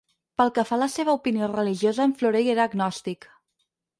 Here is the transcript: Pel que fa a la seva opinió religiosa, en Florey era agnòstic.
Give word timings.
Pel 0.41 0.51
que 0.53 0.63
fa 0.69 0.73
a 0.77 0.81
la 0.83 0.87
seva 0.93 1.13
opinió 1.19 1.51
religiosa, 1.51 2.07
en 2.09 2.17
Florey 2.21 2.51
era 2.57 2.65
agnòstic. 2.69 3.29